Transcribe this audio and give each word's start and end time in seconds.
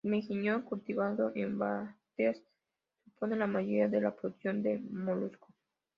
El 0.03 0.09
mejillón 0.09 0.63
cultivado 0.63 1.31
en 1.35 1.59
bateas 1.59 2.41
supone 3.03 3.35
la 3.35 3.45
mayoría 3.45 3.87
de 3.87 4.01
la 4.01 4.15
producción 4.15 4.63
de 4.63 4.79
moluscos. 4.79 5.53